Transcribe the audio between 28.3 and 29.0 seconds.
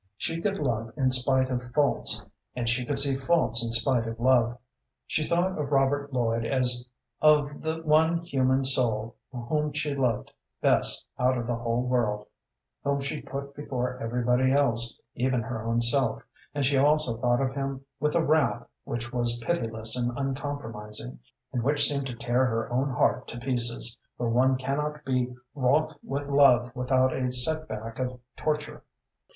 torture.